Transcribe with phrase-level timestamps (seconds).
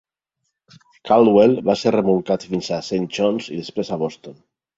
[1.09, 4.43] "Caldwell" va ser remolcat fins a Saint John's i després a Boston.